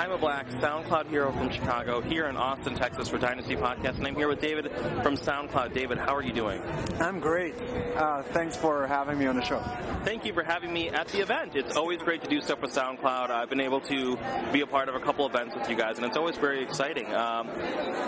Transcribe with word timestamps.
I'm 0.00 0.12
a 0.12 0.16
Black, 0.16 0.48
SoundCloud 0.48 1.08
hero 1.10 1.30
from 1.30 1.50
Chicago, 1.50 2.00
here 2.00 2.24
in 2.24 2.34
Austin, 2.34 2.74
Texas 2.74 3.06
for 3.06 3.18
Dynasty 3.18 3.54
Podcast, 3.54 3.98
and 3.98 4.06
I'm 4.06 4.14
here 4.14 4.28
with 4.28 4.40
David 4.40 4.72
from 5.02 5.18
SoundCloud. 5.18 5.74
David, 5.74 5.98
how 5.98 6.16
are 6.16 6.22
you 6.22 6.32
doing? 6.32 6.62
I'm 6.98 7.20
great. 7.20 7.54
Uh, 7.96 8.22
thanks 8.22 8.56
for 8.56 8.86
having 8.86 9.18
me 9.18 9.26
on 9.26 9.36
the 9.36 9.44
show. 9.44 9.62
Thank 10.02 10.24
you 10.24 10.32
for 10.32 10.42
having 10.42 10.72
me 10.72 10.88
at 10.88 11.08
the 11.08 11.20
event. 11.20 11.54
It's 11.54 11.76
always 11.76 12.00
great 12.00 12.22
to 12.22 12.30
do 12.30 12.40
stuff 12.40 12.62
with 12.62 12.72
SoundCloud. 12.72 13.28
I've 13.28 13.50
been 13.50 13.60
able 13.60 13.82
to 13.82 14.16
be 14.54 14.62
a 14.62 14.66
part 14.66 14.88
of 14.88 14.94
a 14.94 15.00
couple 15.00 15.26
events 15.26 15.54
with 15.54 15.68
you 15.68 15.76
guys, 15.76 15.98
and 15.98 16.06
it's 16.06 16.16
always 16.16 16.38
very 16.38 16.62
exciting. 16.62 17.14
Um, 17.14 17.48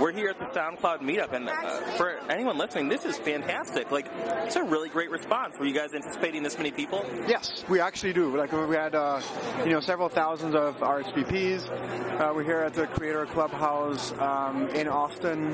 we're 0.00 0.12
here 0.12 0.30
at 0.30 0.38
the 0.38 0.46
SoundCloud 0.46 1.00
meetup, 1.00 1.34
and 1.34 1.50
uh, 1.50 1.80
for 1.98 2.18
anyone 2.30 2.56
listening, 2.56 2.88
this 2.88 3.04
is 3.04 3.18
fantastic. 3.18 3.90
Like, 3.90 4.06
it's 4.46 4.56
a 4.56 4.64
really 4.64 4.88
great 4.88 5.10
response. 5.10 5.58
Were 5.58 5.66
you 5.66 5.74
guys 5.74 5.92
anticipating 5.92 6.42
this 6.42 6.56
many 6.56 6.70
people? 6.70 7.04
Yes, 7.28 7.66
we 7.68 7.80
actually 7.80 8.14
do. 8.14 8.34
Like, 8.34 8.50
we 8.52 8.76
had, 8.76 8.94
uh, 8.94 9.20
you 9.62 9.72
know, 9.72 9.80
several 9.80 10.08
thousands 10.08 10.54
of 10.54 10.78
RSVPs. 10.78 11.81
Uh, 11.82 12.32
we're 12.32 12.44
here 12.44 12.60
at 12.60 12.74
the 12.74 12.86
Creator 12.86 13.26
Clubhouse 13.26 14.12
um, 14.20 14.68
in 14.68 14.86
Austin 14.86 15.52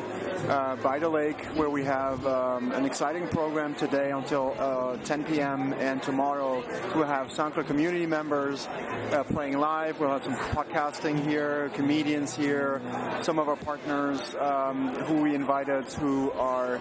uh, 0.48 0.76
by 0.82 0.98
the 0.98 1.08
lake, 1.08 1.42
where 1.56 1.70
we 1.70 1.82
have 1.84 2.26
um, 2.26 2.72
an 2.72 2.84
exciting 2.84 3.26
program 3.28 3.74
today 3.74 4.10
until 4.10 4.54
uh, 4.58 4.96
10 4.98 5.24
p.m. 5.24 5.72
and 5.74 6.02
tomorrow 6.02 6.62
we'll 6.94 7.06
have 7.06 7.28
SoundCloud 7.28 7.66
community 7.66 8.04
members 8.04 8.66
uh, 9.12 9.24
playing 9.24 9.58
live. 9.58 9.98
We'll 10.00 10.10
have 10.10 10.24
some 10.24 10.34
podcasting 10.34 11.24
here, 11.26 11.70
comedians 11.74 12.36
here, 12.36 12.82
some 13.22 13.38
of 13.38 13.48
our 13.48 13.56
partners 13.56 14.20
um, 14.38 14.88
who 15.04 15.22
we 15.22 15.34
invited 15.34 15.90
who 15.92 16.30
are 16.32 16.78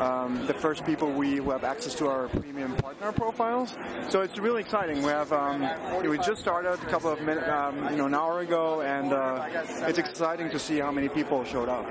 um, 0.00 0.44
the 0.46 0.54
first 0.54 0.84
people 0.84 1.12
we 1.12 1.36
who 1.36 1.50
have 1.50 1.62
access 1.62 1.94
to 1.96 2.08
our 2.08 2.28
premium 2.28 2.74
partner 2.76 3.12
profiles. 3.12 3.76
So 4.08 4.22
it's 4.22 4.38
really 4.38 4.62
exciting. 4.62 5.02
We 5.02 5.10
have 5.10 5.32
um, 5.32 5.68
we 6.02 6.18
just 6.18 6.40
started 6.40 6.72
a 6.72 6.76
couple 6.86 7.12
of 7.12 7.20
minutes, 7.20 7.48
um, 7.48 7.90
you 7.90 7.96
know, 7.96 8.06
an 8.06 8.14
hour 8.14 8.40
ago, 8.40 8.80
and 8.88 9.12
uh, 9.12 9.46
it's 9.82 9.98
exciting 9.98 10.50
to 10.50 10.58
see 10.58 10.78
how 10.78 10.90
many 10.90 11.08
people 11.08 11.44
showed 11.44 11.68
up. 11.68 11.86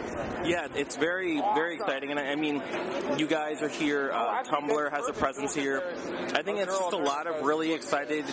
Yeah, 0.46 0.68
it's 0.76 0.98
very, 0.98 1.40
very 1.54 1.76
exciting. 1.76 2.12
And 2.12 2.20
I, 2.20 2.32
I 2.32 2.36
mean, 2.36 2.62
you 3.18 3.28
guys 3.28 3.62
are 3.62 3.70
here. 3.70 4.12
Uh, 4.12 4.44
Tumblr 4.44 4.92
has 4.92 5.08
a 5.08 5.14
presence 5.14 5.54
here. 5.54 5.84
I 6.34 6.42
think 6.42 6.58
it's 6.60 6.78
just 6.78 6.94
a 6.94 6.98
lot 6.98 7.28
of 7.28 7.46
really 7.46 7.74
excited 7.74 8.26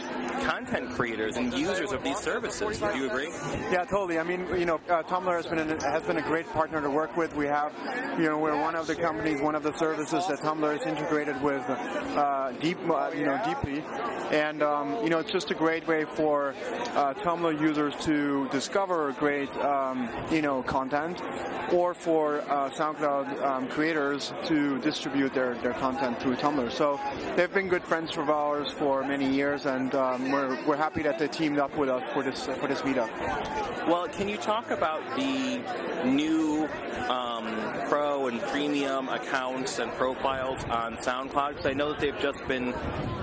content 0.42 0.90
creators 0.90 1.36
and 1.36 1.52
users 1.52 1.92
of 1.92 2.02
these 2.02 2.18
services. 2.18 2.78
Do 2.78 2.98
you 2.98 3.06
agree? 3.06 3.28
Yeah, 3.70 3.84
totally. 3.84 4.18
I 4.18 4.22
mean, 4.22 4.46
you 4.58 4.66
know, 4.66 4.80
uh, 4.88 5.02
Tumblr 5.02 5.34
has 5.34 5.46
been 5.46 5.58
an, 5.58 5.80
has 5.80 6.02
been 6.02 6.16
a 6.16 6.22
great 6.22 6.46
partner 6.48 6.80
to 6.80 6.90
work 6.90 7.16
with. 7.16 7.34
We 7.36 7.46
have, 7.46 7.72
you 8.18 8.24
know, 8.24 8.38
we're 8.38 8.60
one 8.60 8.74
of 8.74 8.86
the 8.86 8.94
companies, 8.94 9.40
one 9.40 9.54
of 9.54 9.62
the 9.62 9.76
services 9.76 10.26
that 10.28 10.38
Tumblr 10.40 10.80
is 10.80 10.86
integrated 10.86 11.40
with 11.42 11.62
uh, 11.68 12.52
deep, 12.60 12.78
uh, 12.88 13.10
you 13.14 13.24
know, 13.24 13.40
deeply, 13.44 13.82
and 14.30 14.62
um, 14.62 15.02
you 15.02 15.10
know, 15.10 15.18
it's 15.18 15.32
just 15.32 15.50
a 15.50 15.54
great 15.54 15.86
way 15.86 16.04
for 16.04 16.54
uh, 16.94 17.14
Tumblr 17.14 17.60
users 17.60 17.94
to 18.04 18.48
discover 18.54 19.12
great, 19.18 19.50
um, 19.56 20.08
you 20.30 20.40
know, 20.40 20.62
content, 20.62 21.20
or 21.72 21.92
for 21.92 22.40
uh, 22.42 22.70
SoundCloud 22.70 23.42
um, 23.42 23.66
creators 23.66 24.32
to 24.44 24.78
distribute 24.78 25.34
their, 25.34 25.54
their 25.54 25.72
content 25.72 26.20
through 26.20 26.36
Tumblr. 26.36 26.70
So 26.70 27.00
they've 27.34 27.52
been 27.52 27.68
good 27.68 27.82
friends 27.82 28.16
of 28.16 28.30
ours 28.30 28.70
for 28.70 29.02
many 29.02 29.28
years, 29.28 29.66
and 29.66 29.92
um, 29.96 30.30
we're, 30.30 30.56
we're 30.66 30.76
happy 30.76 31.02
that 31.02 31.18
they 31.18 31.26
teamed 31.26 31.58
up 31.58 31.76
with 31.76 31.88
us 31.88 32.04
for 32.12 32.22
this 32.22 32.46
for 32.46 32.68
this 32.68 32.80
meetup. 32.82 33.10
Well, 33.88 34.06
can 34.08 34.28
you 34.28 34.36
talk 34.36 34.70
about 34.70 35.02
the 35.16 35.60
new 36.04 36.68
um, 37.08 37.46
pro 37.88 38.28
and 38.28 38.40
premium 38.42 39.08
accounts 39.08 39.80
and 39.80 39.90
profiles 39.92 40.62
on 40.64 40.96
SoundCloud? 40.98 41.48
Because 41.48 41.66
I 41.66 41.72
know 41.72 41.90
that 41.90 42.00
they've 42.00 42.18
just 42.20 42.46
been 42.46 42.72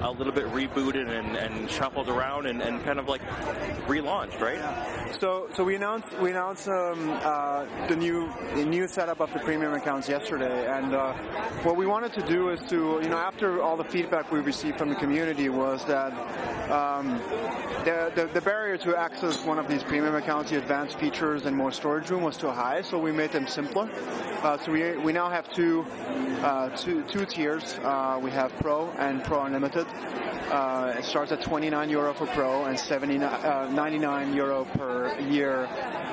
a 0.01 0.11
little 0.11 0.33
bit 0.33 0.45
rebooted 0.47 1.07
and, 1.07 1.37
and 1.37 1.69
shuffled 1.69 2.09
around 2.09 2.47
and, 2.47 2.61
and 2.61 2.83
kind 2.83 2.99
of 2.99 3.07
like 3.07 3.21
relaunched, 3.87 4.39
right? 4.41 4.61
So, 5.21 5.47
so 5.53 5.63
we 5.63 5.75
announced 5.75 6.17
we 6.17 6.31
announced 6.31 6.67
um, 6.67 7.11
uh, 7.21 7.67
the 7.87 7.95
new 7.95 8.33
the 8.55 8.65
new 8.65 8.87
setup 8.87 9.19
of 9.19 9.31
the 9.31 9.37
premium 9.37 9.71
accounts 9.71 10.09
yesterday, 10.09 10.65
and 10.67 10.95
uh, 10.95 11.13
what 11.61 11.75
we 11.75 11.85
wanted 11.85 12.11
to 12.13 12.23
do 12.23 12.49
is 12.49 12.59
to 12.71 12.99
you 13.03 13.07
know 13.07 13.19
after 13.19 13.61
all 13.61 13.77
the 13.77 13.83
feedback 13.83 14.31
we 14.31 14.39
received 14.39 14.79
from 14.79 14.89
the 14.89 14.95
community 14.95 15.47
was 15.47 15.85
that 15.85 16.11
um, 16.71 17.19
the, 17.85 18.11
the 18.15 18.31
the 18.33 18.41
barrier 18.41 18.77
to 18.77 18.95
access 18.95 19.45
one 19.45 19.59
of 19.59 19.67
these 19.67 19.83
premium 19.83 20.15
accounts, 20.15 20.49
the 20.49 20.57
advanced 20.57 20.97
features 20.97 21.45
and 21.45 21.55
more 21.55 21.71
storage 21.71 22.09
room 22.09 22.23
was 22.23 22.35
too 22.35 22.49
high, 22.49 22.81
so 22.81 22.97
we 22.97 23.11
made 23.11 23.31
them 23.31 23.45
simpler. 23.45 23.87
Uh, 24.41 24.57
so 24.57 24.71
we 24.71 24.97
we 24.97 25.13
now 25.13 25.29
have 25.29 25.47
two 25.53 25.85
uh, 26.41 26.75
tiers. 27.27 27.77
Uh, 27.83 28.19
we 28.19 28.31
have 28.31 28.51
Pro 28.53 28.89
and 28.97 29.23
Pro 29.23 29.43
Unlimited. 29.43 29.85
Uh, 30.51 30.95
it 30.97 31.05
starts 31.05 31.31
at 31.31 31.41
29 31.41 31.89
euro 31.89 32.13
for 32.13 32.25
Pro 32.27 32.65
and 32.65 32.77
79, 32.77 33.23
uh, 33.23 33.69
99 33.71 34.33
euro 34.33 34.65
per 34.65 35.17
year 35.21 35.69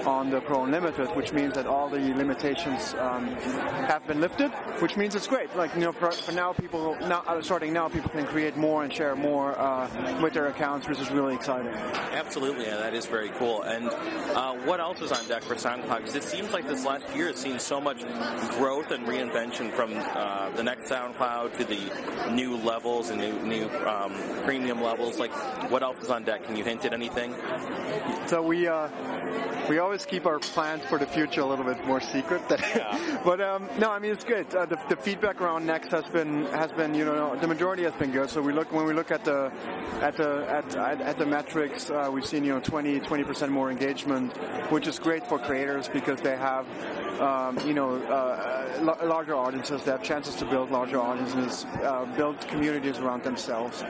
on 0.06 0.30
the 0.30 0.40
Pro 0.40 0.64
Unlimited, 0.64 1.08
which 1.16 1.32
means 1.32 1.54
that 1.54 1.66
all 1.66 1.88
the 1.88 1.98
limitations 1.98 2.94
um, 2.94 3.26
have 3.88 4.06
been 4.06 4.20
lifted, 4.20 4.50
which 4.80 4.96
means 4.96 5.14
it's 5.14 5.26
great. 5.26 5.54
Like 5.56 5.74
you 5.74 5.80
know, 5.80 5.92
for, 5.92 6.12
for 6.12 6.32
now, 6.32 6.52
people 6.52 6.96
now 7.00 7.24
uh, 7.26 7.42
starting 7.42 7.72
now, 7.72 7.88
people 7.88 8.10
can 8.10 8.26
create 8.26 8.56
more 8.56 8.84
and 8.84 8.92
share 8.92 9.16
more 9.16 9.58
uh, 9.58 10.20
with 10.22 10.34
their 10.34 10.46
accounts, 10.46 10.88
which 10.88 11.00
is 11.00 11.10
really 11.10 11.34
exciting. 11.34 11.72
Absolutely, 12.12 12.66
yeah, 12.66 12.76
that 12.76 12.94
is 12.94 13.06
very 13.06 13.30
cool. 13.30 13.62
And 13.62 13.88
uh, 13.88 14.54
what 14.64 14.80
else 14.80 15.00
is 15.00 15.10
on 15.10 15.26
deck 15.26 15.42
for 15.42 15.56
SoundCloud? 15.56 15.98
Because 15.98 16.14
it 16.14 16.22
seems 16.22 16.52
like 16.52 16.66
this 16.66 16.84
last 16.84 17.04
year 17.16 17.26
has 17.26 17.36
seen 17.36 17.58
so 17.58 17.80
much 17.80 18.02
growth 18.56 18.92
and 18.92 19.04
reinvention 19.06 19.72
from 19.72 19.92
uh, 19.96 20.50
the 20.50 20.62
next 20.62 20.88
SoundCloud 20.90 21.56
to 21.58 21.64
the 21.64 22.32
new 22.32 22.56
levels 22.56 23.10
and 23.10 23.20
new 23.20 23.32
new 23.42 23.68
um, 23.86 24.12
premium 24.44 24.82
levels. 24.82 25.18
Like, 25.18 25.32
what 25.70 25.82
else 25.82 25.98
is 26.02 26.10
on 26.10 26.24
deck? 26.24 26.44
Can 26.44 26.56
you 26.56 26.64
hint 26.64 26.84
at 26.84 26.92
anything? 26.92 27.34
So 28.26 28.42
we 28.42 28.68
uh, 28.68 28.88
we 29.68 29.78
always 29.78 30.06
keep 30.06 30.26
our 30.26 30.38
plans 30.38 30.84
for 30.84 30.98
the 30.98 31.06
future 31.06 31.40
a 31.40 31.46
little 31.46 31.64
bit 31.64 31.84
more 31.86 32.00
secret. 32.00 32.42
but 33.24 33.40
um, 33.40 33.68
no, 33.78 33.90
I 33.90 33.98
mean 33.98 34.12
it's 34.12 34.24
good. 34.24 34.52
Uh, 34.54 34.66
the, 34.66 34.78
the 34.88 34.96
feedback 34.96 35.40
around 35.40 35.66
Next 35.66 35.90
has 35.90 36.06
been 36.06 36.44
has 36.46 36.72
been 36.72 36.94
you 36.94 37.04
know 37.04 37.36
the 37.36 37.46
majority 37.46 37.82
has 37.84 37.94
been 37.94 38.10
good. 38.10 38.30
So 38.30 38.40
we 38.40 38.52
look 38.52 38.72
when 38.72 38.86
we 38.86 38.92
look 38.92 39.10
at 39.10 39.24
the 39.24 39.52
at 40.00 40.16
the 40.16 40.46
at, 40.48 40.76
at, 40.76 41.00
at 41.00 41.18
the 41.18 41.26
metrics, 41.26 41.90
uh, 41.90 42.10
we've 42.12 42.26
seen 42.26 42.44
you 42.44 42.54
know 42.54 42.60
20 42.60 43.00
20 43.00 43.24
percent 43.24 43.52
more 43.52 43.70
engagement, 43.70 44.36
which 44.70 44.86
is 44.86 44.98
great 44.98 45.26
for 45.26 45.38
creators 45.38 45.88
because 45.88 46.20
they 46.20 46.36
have 46.36 46.66
um, 47.20 47.58
you 47.66 47.74
know 47.74 47.96
uh, 47.96 48.78
la- 48.82 49.04
larger 49.04 49.34
audiences. 49.34 49.82
They 49.84 49.90
have 49.90 50.02
chances 50.02 50.34
to 50.36 50.44
build 50.46 50.70
larger 50.70 51.00
audiences, 51.00 51.64
uh, 51.82 52.06
build 52.16 52.40
communities 52.48 52.98
around 52.98 53.22
themselves 53.22 53.82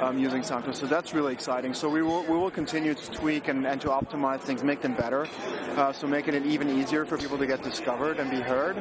um, 0.00 0.18
using 0.18 0.42
SoundCloud. 0.42 0.74
So 0.74 0.86
that's 0.86 1.14
really 1.14 1.32
exciting. 1.32 1.74
So 1.74 1.88
we 1.88 2.02
will 2.02 2.22
we 2.22 2.36
will 2.36 2.50
continue 2.50 2.94
to 2.94 3.10
tweak 3.10 3.48
and, 3.48 3.66
and 3.66 3.80
to 3.80 3.88
optimize 3.88 4.40
things, 4.40 4.62
make 4.62 4.80
them 4.80 4.94
better. 4.94 5.28
Uh, 5.76 5.92
so 5.92 6.06
making 6.06 6.34
it 6.34 6.44
even 6.44 6.68
easier 6.68 7.04
for 7.04 7.16
people 7.16 7.38
to 7.38 7.46
get 7.46 7.62
discovered 7.62 8.18
and 8.18 8.30
be 8.30 8.40
heard. 8.40 8.76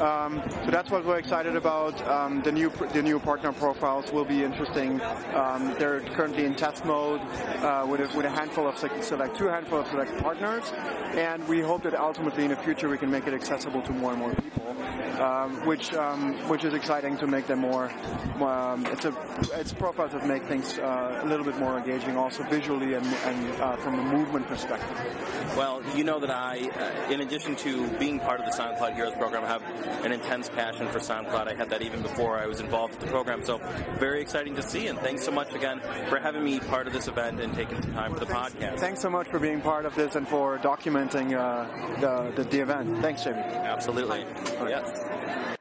Um, 0.00 0.42
so 0.64 0.70
that's 0.70 0.90
what 0.90 1.04
we're 1.04 1.18
excited 1.18 1.56
about. 1.56 1.94
Um, 2.08 2.42
the 2.42 2.52
new 2.52 2.70
the 2.92 3.02
new 3.02 3.18
partner 3.20 3.52
profiles 3.52 4.12
will 4.12 4.24
be 4.24 4.42
interesting. 4.42 5.00
Um, 5.34 5.74
they're 5.78 6.00
currently 6.00 6.44
in 6.44 6.54
test 6.54 6.84
mode 6.84 7.20
uh, 7.20 7.86
with, 7.88 8.00
a, 8.00 8.16
with 8.16 8.26
a 8.26 8.30
handful 8.30 8.66
of 8.66 8.76
select, 8.78 9.04
select 9.04 9.36
two 9.36 9.46
handful 9.46 9.80
of 9.80 9.86
select 9.88 10.16
partners, 10.18 10.72
and 11.14 11.46
we 11.48 11.60
hope 11.60 11.82
that 11.82 11.94
ultimately 11.94 12.44
in 12.44 12.50
the 12.50 12.56
future 12.56 12.88
we 12.88 12.98
can 12.98 13.10
make 13.10 13.26
it 13.26 13.34
accessible 13.34 13.82
to 13.82 13.92
more 13.92 14.12
and 14.12 14.20
more 14.20 14.34
people, 14.34 14.76
um, 15.22 15.64
which 15.66 15.92
um, 15.94 16.34
which 16.48 16.64
is 16.64 16.74
exciting 16.74 17.16
to 17.18 17.26
make 17.26 17.46
them 17.46 17.60
more. 17.60 17.92
It's 18.92 19.04
a 19.04 19.14
it's 19.54 19.72
profiles 19.72 20.12
that 20.12 20.23
make 20.26 20.44
things 20.44 20.78
uh, 20.78 21.20
a 21.22 21.26
little 21.26 21.44
bit 21.44 21.58
more 21.58 21.78
engaging, 21.78 22.16
also 22.16 22.42
visually 22.44 22.94
and, 22.94 23.06
and 23.06 23.60
uh, 23.60 23.76
from 23.76 23.98
a 23.98 24.02
movement 24.02 24.46
perspective. 24.46 24.96
Well, 25.56 25.82
you 25.94 26.04
know 26.04 26.18
that 26.18 26.30
I, 26.30 26.68
uh, 26.68 27.12
in 27.12 27.20
addition 27.20 27.56
to 27.56 27.88
being 27.98 28.18
part 28.20 28.40
of 28.40 28.46
the 28.46 28.52
SoundCloud 28.52 28.94
Heroes 28.94 29.14
program, 29.14 29.44
I 29.44 29.48
have 29.48 30.04
an 30.04 30.12
intense 30.12 30.48
passion 30.48 30.88
for 30.88 30.98
SoundCloud. 30.98 31.48
I 31.48 31.54
had 31.54 31.70
that 31.70 31.82
even 31.82 32.02
before 32.02 32.38
I 32.38 32.46
was 32.46 32.60
involved 32.60 32.94
with 32.94 33.02
the 33.02 33.10
program. 33.10 33.44
So 33.44 33.58
very 33.98 34.20
exciting 34.20 34.56
to 34.56 34.62
see. 34.62 34.88
And 34.88 34.98
thanks 34.98 35.24
so 35.24 35.30
much 35.30 35.54
again 35.54 35.80
for 36.08 36.18
having 36.18 36.42
me 36.42 36.60
part 36.60 36.86
of 36.86 36.92
this 36.92 37.08
event 37.08 37.40
and 37.40 37.54
taking 37.54 37.80
some 37.80 37.92
time 37.92 38.12
for 38.14 38.20
the 38.20 38.26
podcast. 38.26 38.80
Thanks 38.80 39.00
so 39.00 39.10
much 39.10 39.28
for 39.28 39.38
being 39.38 39.60
part 39.60 39.84
of 39.84 39.94
this 39.94 40.16
and 40.16 40.26
for 40.26 40.58
documenting 40.58 41.34
uh, 41.34 42.00
the, 42.00 42.32
the, 42.34 42.44
the 42.44 42.60
event. 42.60 43.00
Thanks, 43.00 43.24
Jamie. 43.24 43.38
Absolutely. 43.38 44.24
Yes. 44.68 45.58